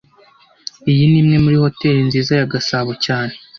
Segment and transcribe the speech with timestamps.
[0.91, 3.33] Iyi ni imwe muri hoteri nziza ya Gasabo cyane